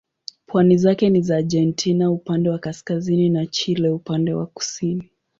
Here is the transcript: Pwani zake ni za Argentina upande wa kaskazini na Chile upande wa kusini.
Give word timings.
Pwani 0.45 0.77
zake 0.77 1.09
ni 1.09 1.21
za 1.21 1.37
Argentina 1.37 2.11
upande 2.11 2.49
wa 2.49 2.59
kaskazini 2.59 3.29
na 3.29 3.45
Chile 3.45 3.89
upande 3.89 4.33
wa 4.33 4.45
kusini. 4.45 5.09